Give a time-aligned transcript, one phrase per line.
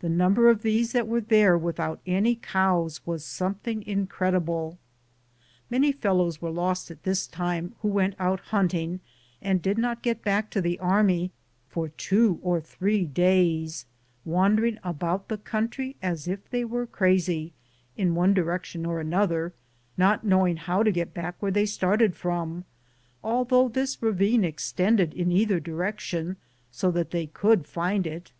[0.00, 4.78] The number of these that were there without any cows was something incredible.
[5.70, 8.98] Many fel lows were lost at this time who went out hunting
[9.40, 11.30] and did not get back to the army
[11.68, 13.86] for two or three days,
[14.24, 17.52] wandering about the country as if they were crazy,
[17.96, 19.54] in one direc tion or another,
[19.96, 22.64] not knowing how to get back where they started from,
[23.22, 26.36] although this 78 am Google THE JOURNEY/ OF COBONADO ravine extended in either direction
[26.72, 28.32] so that they could find it.